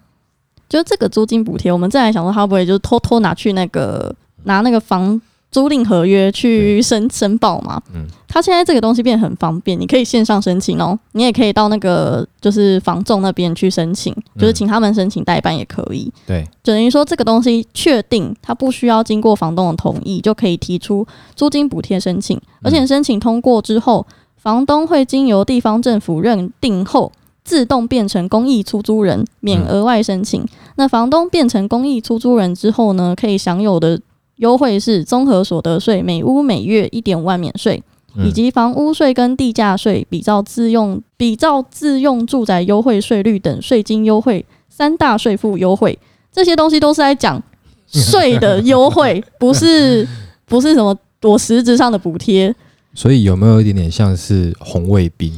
[0.68, 7.80] 就这个租金补贴，我们再来想说，他会不会就是偷偷拿去那个拿那个房租赁合约去申申报嘛？
[7.94, 16.12] 嗯他现在这个东西变得很方便，你可以线上申请哦，你也可以到那个就是房仲那边去申请，就是请他们申请代办也可以。
[16.26, 27.10] 对，就等于说这个东西确定它不需要经过房东的同意，就可以提出租金补贴申请，而且申请通过之后，房东会经由地方政府认定后。
[27.42, 30.46] 自动变成公益出租人，免额外申请。
[30.76, 34.00] 那房东变成公益出租人之后呢，可以享有的
[34.40, 37.82] 优惠是综合所得税每屋每月一点五万免税，
[38.16, 45.98] 嗯以及房屋税跟地价税比照自用比照自用住宅优惠税率等税金优惠三大税负优惠，
[46.32, 47.42] 这些东西都是在讲
[47.86, 50.06] 税的优惠， 不是
[50.46, 52.54] 不是什么我实质上的补贴。
[52.94, 55.32] 所以有没有一点点像是红卫兵？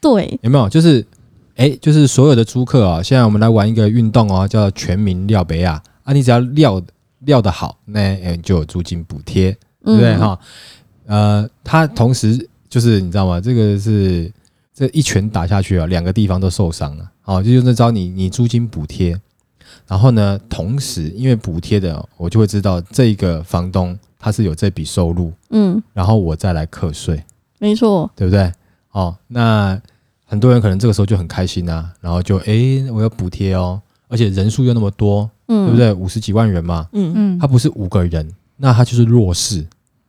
[0.00, 0.68] 对，有没有？
[0.68, 1.04] 就是，
[1.56, 6.12] 哎，就是所有的租客啊，现在我们来玩一个运动哦，叫全民料北亚啊！
[6.12, 6.80] 你只要料
[7.20, 9.52] 料的好，那就有租金补贴，
[9.84, 10.40] 对不对嗯哈？
[11.06, 13.40] 呃，他同时就是你知道吗？
[13.40, 14.30] 这个是
[14.74, 17.10] 这一拳打下去啊，两个地方都受伤了。
[17.22, 19.18] 好，就用这招你你租金补贴，
[19.86, 27.22] 然后呢，同时因为补贴的，我就会知道这个房东他是有这笔收入，嗯，然后我再来课税。
[27.58, 28.52] 没错，对不对？
[28.92, 29.80] 哦，那
[30.24, 35.76] 很多人可能这个时候就很开心啊，然后就诶，我要补贴哦，而且人数又那么多，嗯，对不？
[35.76, 35.92] 对？
[35.92, 37.12] 五十几万人嘛，嗯。
[37.14, 37.38] 嗯。
[37.38, 39.66] 他，不是五个人，那他就是弱势。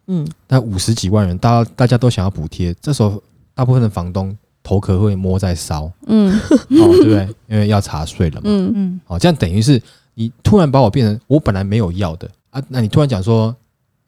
[0.07, 0.27] 嗯。
[0.47, 3.21] 那五十几万人，大家大家都想要补贴，这时候
[3.53, 7.27] 大部分的房东头壳会摸在烧，哦，嗯对不对？
[7.47, 8.71] 因为要查税了嘛，嗯。
[8.75, 9.81] 嗯哦，这样等于是
[10.13, 13.55] 你突然把我变成我本来没有要的啊，那你突然讲说，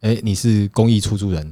[0.02, 1.44] 哎，你是公益出租人，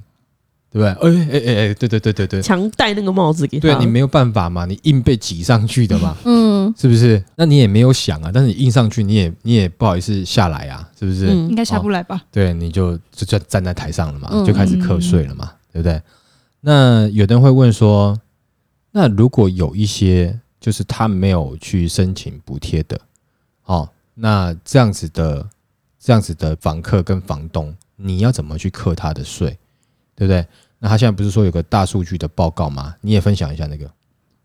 [0.71, 0.87] 对不对？
[0.89, 7.23] 哎哎哎哎，对对对对对，强戴那个帽子给他，对你没有办法嘛，你硬被挤上去的嘛，嗯，是不是？
[7.36, 11.27] 那你也没有想啊，但是你印上去，你也你也不好意思下来啊，是不是？
[11.27, 12.21] 嗯应该下不来吧？
[12.32, 16.01] 对，你就就就站在台上了嘛，嗯就开始课税了嘛，对不对？
[16.62, 18.19] 那有的人会问说，
[18.91, 22.99] 那如果有一些就是他没有去申请补贴的，
[23.65, 25.47] 哦，那这样子的
[25.99, 29.58] 这样子的房客跟房东，你要怎么去课他的税，
[30.15, 30.45] 对不对？
[30.79, 32.95] 那他现在不是说有个大数据的报告吗？
[33.01, 33.89] 你也分享一下那个。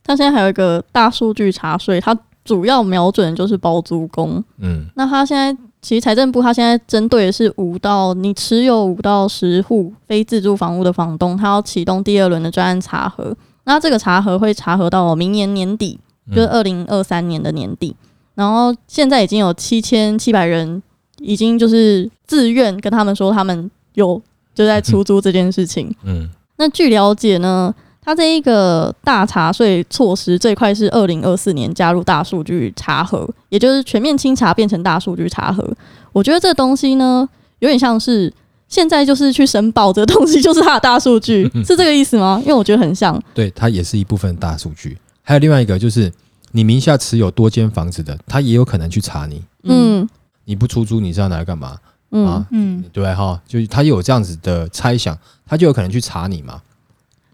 [0.05, 4.43] 他现在还有一个大数据查税，它主要瞄准的就是包租公。
[4.59, 13.35] 嗯那他现在其实财政部他现在针对的是五到你持有五到十户非自住房屋的房东，他要启动第二轮的专案查核。
[13.65, 17.97] 那这个查核会查核到明年年底，就是嗯二零二三年的年底。
[18.35, 20.83] 然后现在已经有七千七百人
[21.21, 24.21] 已经就是自愿跟他们说他们有
[24.55, 25.95] 就在出 租这件事情。
[26.05, 35.67] 嗯那据了解呢，它这一个大查税措施最快是二零二四年加入大数据查核，也就是全面清查变成大数据查核。
[36.13, 37.27] 我觉得这东西呢，
[37.61, 38.33] 有点像是
[38.69, 42.39] 现在就是去申报这个东西，就是它的大数据，是这个意思吗？
[42.43, 43.21] 因为我觉得很像。
[43.33, 44.99] 对，它也是一部分大数据。
[45.23, 46.13] 还有另外一个就是，
[46.53, 49.43] 你名下持有多间房子的，他也有可能去查你。
[49.63, 50.09] 嗯嗯
[50.45, 51.79] 你不出租，你是要拿来干嘛？
[52.11, 53.41] 嗯啊，嗯对哈？
[53.49, 56.61] 就是他有这样子的猜想，他就有可能去查你嘛。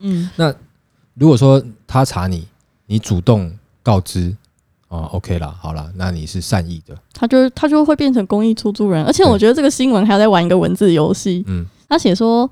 [0.01, 0.29] 嗯。
[0.37, 0.55] 那
[1.15, 2.47] 如果说他查你，
[2.87, 3.51] 你主动
[3.83, 4.35] 告知，
[4.89, 11.45] 哦，OK 啦，好啦，那你是善意的，他就他就会变成公益出租人，而且我觉得这个新闻还要在玩一个文字游戏。
[11.47, 11.65] 嗯。
[11.89, 12.49] 他写说，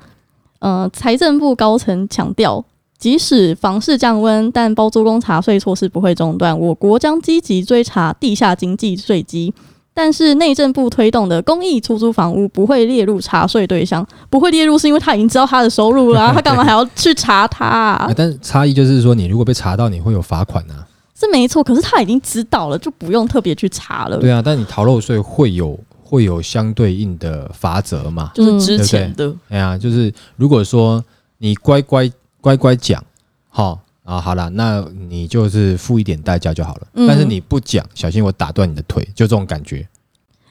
[0.59, 2.65] 呃，财政部高层强调，
[2.99, 6.59] 即使房市降温，但包租公查税措施不会中断。
[6.59, 9.55] 我国将积极追查地下经济税基，
[10.01, 18.13] 但是内政部推动的公益出租房屋不会列入查税对象，不会列入是因为他已经知道他的收入啦、 他干嘛还要去查他、啊啊？
[18.17, 20.87] 但是差异就是说，你如果被查到，你会有罚款啊。
[21.19, 24.19] 是没错，可是他已经知道了，就不用特别去查了。
[24.19, 28.31] 对啊，但你逃漏税会有会有相对应的罚则嘛？
[28.37, 31.05] 就是之前的，哎呀，就是如果说
[31.39, 32.09] 你乖乖
[32.41, 33.03] 乖乖讲，
[33.49, 36.87] 好啊，好了，那你就是付一点代价就好了。
[36.95, 39.87] 嗯但是你不讲，小心我打断你的腿，就这种感觉。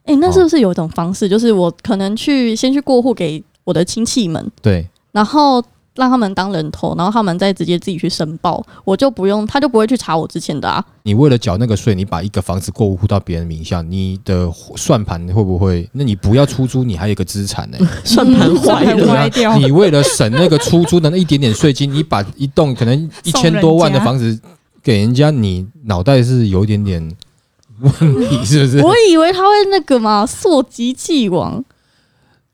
[0.04, 5.60] 诶，那是不是有一种方式，就是我可能去先去过户给我的亲戚们，对，然后
[5.98, 10.84] 让他们当人头，然后他们再直接自己去申报，我就不用，他就不会去查我之前的啊。
[11.04, 15.90] 你为了缴那个税，你把一个房子过户到别人名下，你的算盘会不会？
[15.94, 24.40] 那你不要出租，你还有一个资产呢、 算盘坏掉 你为了省那个出租的那一点点税金，你把一栋可能一千多万的房子
[24.84, 27.02] 给人家，你脑袋是有一点点
[27.80, 27.92] 问
[28.30, 28.84] 题，是不是？
[28.84, 31.64] 我以为他会那个嘛，溯及既往。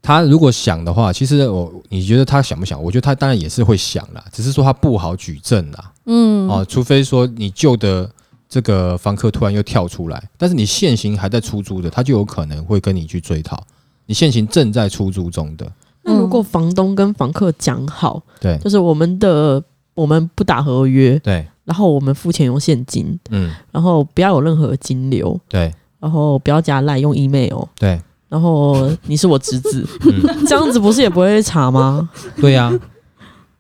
[0.04, 2.80] 他如果想的话，其实我你觉得他想不想？
[2.84, 5.92] 我觉得他当然也是会想啦，只是说他不好举证啦。
[6.06, 8.08] 嗯，哦，除非说你旧的
[8.50, 13.58] 这个房客突然又跳出来，但是你现行还在出租的，他就有可能会跟你去追讨。
[14.06, 15.66] 你现行正在出租中的，
[16.02, 18.58] 那如果房东跟房客讲好，对。
[18.58, 19.64] 就是我们的
[19.96, 25.74] 我们不打合约，对，然后我们付钱用现金，嗯，然后不要有任何金流，对。
[26.02, 27.98] 然后不要加赖用 email，对，
[28.34, 32.10] 然后你是我侄子，嗯，这样子不是也不会查吗？
[32.42, 32.74] 对呀、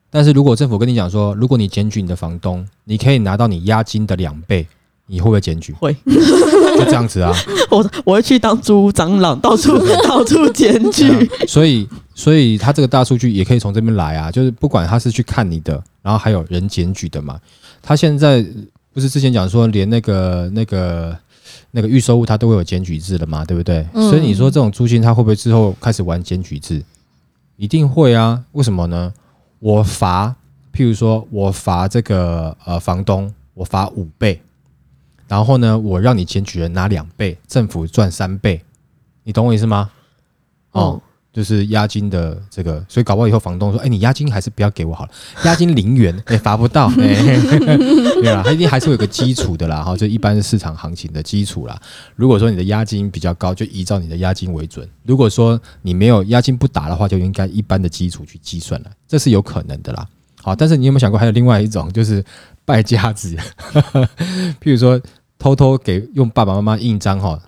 [0.09, 4.67] 但是如果政府跟你讲说，如果你检举你的房东，你可以拿到你押金的两倍，
[5.05, 5.73] 你会不会检举？
[5.73, 7.31] 会，就这样子啊。
[7.69, 9.77] 我我会去当租屋蟑螂，到处
[10.09, 11.29] 到处检举。
[11.47, 17.39] 所以，所以他这个大数据也可以从这边来啊，就是不管他是去看你的，然后还有人检举的嘛。
[17.79, 18.43] 他现在
[18.91, 21.15] 不是之前讲说，连那个那个
[21.75, 23.83] 那个预售物它都会有检举制了嘛，对不对？
[23.93, 26.83] 嗯所以你说这种租金他会不会之后开始玩检举制？
[27.57, 29.11] 一定会啊，为什么呢？
[29.57, 30.35] 我罚，
[30.71, 34.39] 譬如说我罚这个呃房东，我罚五倍，
[35.27, 38.61] 然后呢，我让你检举人拿两倍，政府赚三倍，
[39.23, 39.89] 你懂我意思吗？
[40.73, 41.01] 哦哦，
[41.33, 45.11] 就是押金的这个，所以搞不好以后房东说，哎、你押金还是不要给我好了，
[45.45, 51.75] 押金零元，哎、罚不到， 对啊，它一定还是有个基础的啦，哈，就一般市场行情的基础啦。
[52.15, 60.07] 如果说你的押金比较高，就依照你的押金为准；如果说你没有押金不打的话，就应该一般的基础去计算了，这是有可能的啦。
[60.39, 62.23] 好，但是你有没有想过，还有另外一种就是
[62.63, 63.35] 败家子，
[64.61, 65.01] 譬如说
[65.39, 67.39] 偷偷给用爸爸妈妈印章哈。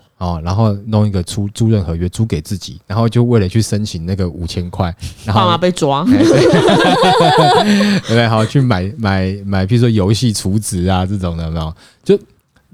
[0.44, 4.96] 然后弄一个租租赁合约租给自己，然后就为了去申请那个五千块，
[5.26, 8.28] 然后爸妈被抓，哎对对不 对？
[8.28, 11.76] 好，去买买买，譬如说游戏储值啊这种的，有没有？
[12.04, 12.18] 就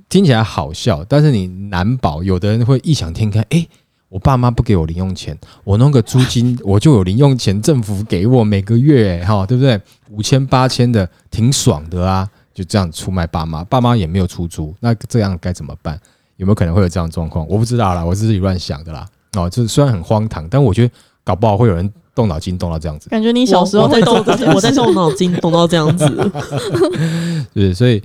[0.07, 3.65] 听起来好笑，但是你难保有的人会异想天开，哎，
[4.09, 9.81] 我爸妈不给我零用钱，我弄个租金我就有零用钱，政府给我每个月，哈，对不对？
[10.09, 12.29] 五千八千的，挺爽的啊！
[12.53, 15.97] 就这样出卖爸妈，爸妈也没有出租，那这样该怎么办？
[16.41, 17.47] 有没有可能会有这样的状况？
[17.47, 19.07] 我不知道啦，我是自己乱想的啦。
[19.33, 20.91] 哦，就是虽然很荒唐，但我觉得
[21.23, 23.09] 搞不好会有人动脑筋动到这样子。
[23.09, 24.17] 感觉你小时候我在动
[24.55, 26.31] 我在动脑筋，动到这样子。
[27.53, 28.01] 对，所以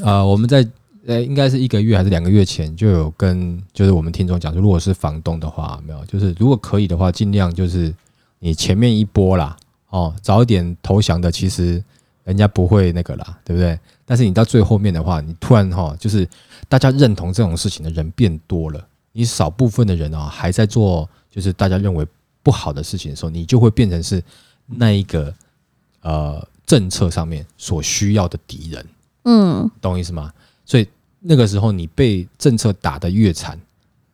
[0.00, 0.66] 呃，我们在
[1.06, 7.94] 呃，应该是一个月还是两个月前就有跟就是我们听众讲说，如果是房东的话，没有，就是如果可以的话，尽量就是
[8.38, 9.54] 你前面一波啦，
[9.90, 11.84] 哦，早一点投降的，其实
[12.26, 13.78] 人家不会那个啦，对不对？
[14.04, 16.28] 但是你到最后面的话，你突然哈、就是
[16.68, 22.04] 大家认同这种事情的人变多了，你少部分的人哦还在做就是大家认为
[22.42, 24.20] 不好的事情的时候，你就会变成是
[24.66, 25.32] 那一个
[26.02, 28.86] 呃政策上面所需要的敌人。
[29.22, 30.32] 嗯，懂我意思吗？
[30.64, 30.88] 所以
[31.20, 33.56] 那个时候你被政策打得越惨，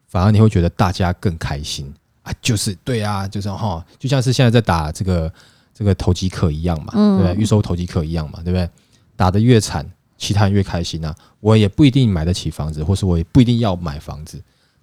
[0.06, 1.90] 反而你会觉得大家更开心
[2.22, 2.32] 啊！
[2.42, 5.32] 就是对啊，就是哈，就像是现在在打这个
[5.74, 7.42] 这个投机客一样嘛，嗯对不对？
[7.42, 8.68] 预售投机客一样嘛，对不对？
[9.16, 11.14] 打得越惨，其他人越开心啊！
[11.40, 14.40] 我也不一定买得起房子，或是我也不一定要买房子，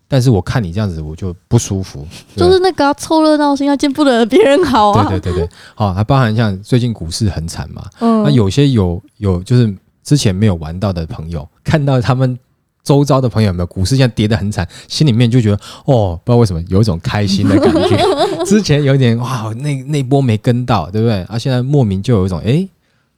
[0.08, 2.08] 但是我看你这样子，我就不舒服。
[2.36, 5.08] 就是那个啊凑热闹心要，见不得别人好啊。
[5.10, 9.74] 对对对对，好，还包含像最近股市很惨嘛，嗯，那有些有有就是
[10.04, 12.38] 之前没有玩到的朋友，看到他们
[12.84, 17.98] 周遭的朋友有没有股市现在跌得很惨，心里面就觉得哦，不知道为什么有一种开心的感觉。
[18.46, 21.22] 之前有点哇，那那波没跟到，对不对？
[21.24, 22.68] 啊，现在莫名就有一种哎，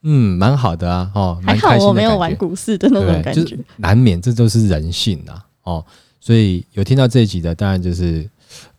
[0.02, 3.00] 嗯，蛮好的啊，哦，还好蛮开心的我没有玩股市的那？
[3.00, 3.58] 种感觉就是。
[3.76, 5.84] 难免这都是人性啊，哦，
[6.20, 8.28] 所以有听到这一集的，当然就是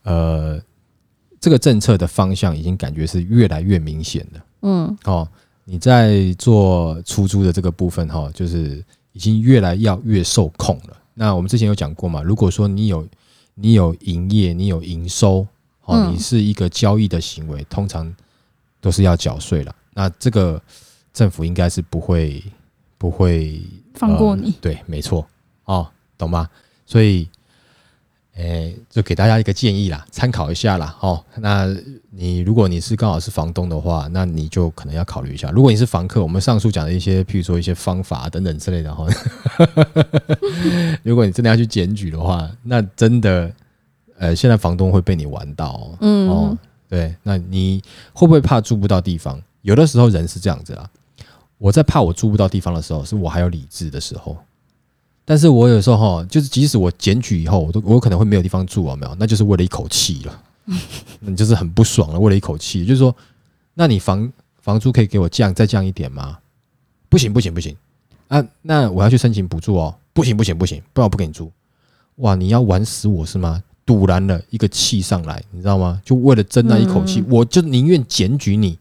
[0.04, 0.60] 呃，
[1.40, 4.40] 这个政策的方向已经感觉是越来越明显了。
[4.62, 5.26] 嗯哦，
[5.64, 10.96] 你在做出租的这个部分哈、就是已经越来要越受控了。
[11.14, 13.08] 那我们之前有讲过嘛，如果说你有
[13.54, 15.46] 你有营业，你有营收，
[15.84, 18.14] 哦，嗯你是一个交易的行为，通常
[18.80, 19.74] 都是要缴税了。
[19.94, 20.62] 那这个
[21.12, 22.44] 政府应该是不会
[22.98, 23.62] 不会
[23.94, 25.26] 放过你呃对，没错，
[25.64, 25.88] 哦，
[26.18, 26.48] 懂吗？
[26.84, 27.26] 所以。
[28.36, 30.96] 诶，就给大家一个建议啦，参考一下啦。
[31.00, 31.72] 哦，那
[32.10, 35.50] 你如果你是刚好是房东的话，那你就可能要考虑一下。
[35.50, 39.06] 如果你是房客，我们上述讲的一些，譬如说一些方法等等之类的哈，
[41.04, 43.52] 如果你真的要去检举的话，那真的，
[44.18, 45.98] 呃，现在房东会被你玩到哦。
[46.00, 46.58] 嗯哦，
[46.88, 47.80] 对，那你
[48.12, 49.40] 会不会怕住不到地方？
[49.62, 50.90] 有的时候人是这样子啊。
[51.56, 54.36] 我在怕我住不到地方的时候，是我还有理智的时候。
[55.24, 59.14] 但是我有时候哈，就是即使我检举以后，我都我可能会没有地方住啊，有没有？
[59.18, 60.42] 那就是为了一口气了，
[61.20, 63.14] 你就是很不爽了，为了一口气，就是说，
[63.74, 66.38] 那你房房租可以给我降再降一点吗？
[67.08, 67.76] 不行不行不行
[68.28, 68.44] 啊！
[68.62, 71.50] 那我要去申请补助哦，不行不行不行，不然我不给你住。
[72.16, 73.62] 哇，你要玩死我是吗？
[73.86, 76.00] 堵拦了一个气上来，你知道吗？
[76.04, 78.78] 就为了争那一口气，嗯我就宁愿检举你，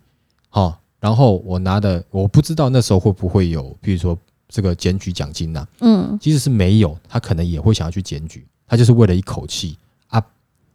[0.50, 4.18] 好、然后我拿的我不知道那时候会不会有，比如说
[4.54, 6.16] 这个检举奖金呐、嗯。
[6.22, 9.76] 即使是没有，他可能也会想要去检举，他就是为了一口气
[10.10, 10.24] 啊，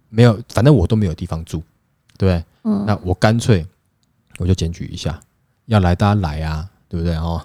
[0.08, 1.62] 没有，反正我都没有地方住，
[2.18, 2.44] 对不对？
[2.64, 3.64] 嗯，那我干脆
[4.38, 5.20] 我就检举一下，
[5.66, 7.14] 要来大家来啊，对不对？
[7.14, 7.40] 哦？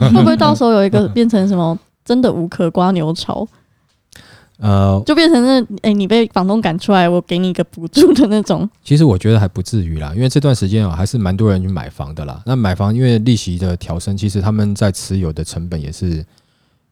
[0.00, 3.46] 会不会到时候有一个变成什么真的无壳瓜牛潮，
[4.58, 8.68] 呃，就变成那哎、你被房东赶出来，我给你一个补助的那种。
[8.82, 12.42] 其实我觉得还不至于啦，因为这段时间啊，还是蛮多人去买房的啦。
[12.46, 16.24] 那买房因为利息的调升，其实他们在持有的成本也是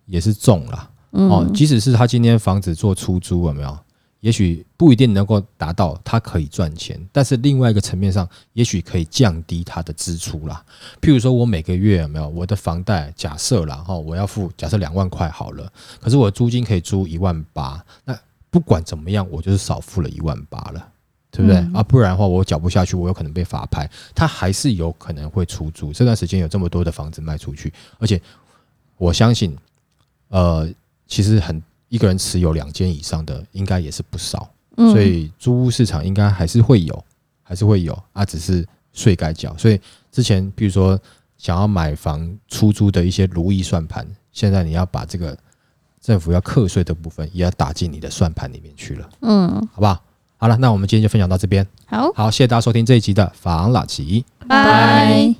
[0.06, 0.90] 也是重啦。
[1.12, 3.78] 嗯，哦，即使是他今天房子做出租，有没有？
[4.24, 10.64] 也许不一定能够达到它可以赚钱，但是另外一个层面上，也许可以降低它的支出啦。
[11.02, 13.12] 譬如说，我每个月有没有我的房贷？
[13.14, 15.70] 假设啦，哈，我要付假设两万块好了，
[16.00, 18.18] 可是我的租金可以租一万八，那
[18.48, 20.88] 不管怎么样，我就是少付了一万八了。
[21.30, 21.82] 对不对、嗯啊？
[21.82, 25.92] 不然的话，我缴不下去，我有可能被法拍，他还是有可能会出租。
[25.92, 28.22] 这段时间有这么多的房子卖出去，而且
[28.96, 29.58] 我相信，
[30.28, 30.72] 呃，
[31.08, 31.60] 其实很
[31.94, 37.04] 一个人持有两间以上的，应该也是不少，嗯所以租屋市场应该还是会有，
[37.44, 39.56] 还是会有啊，只是税该缴。
[39.56, 39.80] 所以
[40.10, 41.00] 之前比如说
[41.38, 45.38] 想要买房出租的一些如意算盘，现在你要把这个
[46.00, 50.02] 政府要课税的部分也要打进你的算盘里面去了，嗯，好不好？
[50.36, 51.64] 好了，那我们今天就分享到这边。
[51.86, 54.24] 好，好，谢谢大家收听这一集的房老吉。
[54.48, 55.32] 拜。